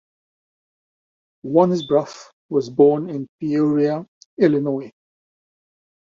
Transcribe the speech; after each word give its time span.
Wansbrough 1.45 2.25
was 2.49 2.71
born 2.71 3.07
in 3.11 3.27
Peoria, 3.39 4.03
Illinois. 4.39 4.91